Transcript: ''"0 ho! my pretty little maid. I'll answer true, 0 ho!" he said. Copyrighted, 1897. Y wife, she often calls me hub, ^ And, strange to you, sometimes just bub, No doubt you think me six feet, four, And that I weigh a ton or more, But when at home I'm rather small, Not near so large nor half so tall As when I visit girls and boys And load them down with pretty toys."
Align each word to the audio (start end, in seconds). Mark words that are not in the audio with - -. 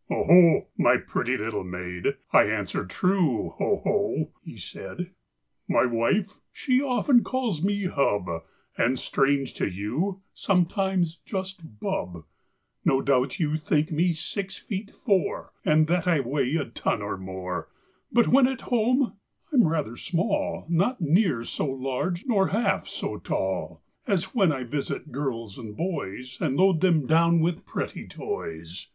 ''"0 0.08 0.24
ho! 0.24 0.68
my 0.78 0.96
pretty 0.96 1.36
little 1.36 1.64
maid. 1.64 2.16
I'll 2.32 2.48
answer 2.48 2.86
true, 2.86 3.52
0 3.58 3.82
ho!" 3.84 4.14
he 4.42 4.56
said. 4.56 5.10
Copyrighted, 5.70 5.90
1897. 5.90 5.98
Y 5.98 6.22
wife, 6.24 6.40
she 6.50 6.80
often 6.80 7.22
calls 7.22 7.62
me 7.62 7.84
hub, 7.84 8.24
^ 8.26 8.42
And, 8.78 8.98
strange 8.98 9.52
to 9.52 9.70
you, 9.70 10.22
sometimes 10.32 11.16
just 11.26 11.78
bub, 11.78 12.24
No 12.86 13.02
doubt 13.02 13.38
you 13.38 13.58
think 13.58 13.92
me 13.92 14.14
six 14.14 14.56
feet, 14.56 14.90
four, 14.92 15.52
And 15.62 15.86
that 15.88 16.06
I 16.06 16.20
weigh 16.20 16.54
a 16.56 16.64
ton 16.64 17.02
or 17.02 17.18
more, 17.18 17.68
But 18.10 18.28
when 18.28 18.46
at 18.48 18.62
home 18.62 19.18
I'm 19.52 19.68
rather 19.68 19.98
small, 19.98 20.64
Not 20.70 21.02
near 21.02 21.44
so 21.44 21.66
large 21.66 22.24
nor 22.24 22.46
half 22.46 22.88
so 22.88 23.18
tall 23.18 23.82
As 24.06 24.34
when 24.34 24.52
I 24.52 24.64
visit 24.64 25.12
girls 25.12 25.58
and 25.58 25.76
boys 25.76 26.38
And 26.40 26.56
load 26.56 26.80
them 26.80 27.04
down 27.06 27.40
with 27.40 27.66
pretty 27.66 28.08
toys." 28.08 28.88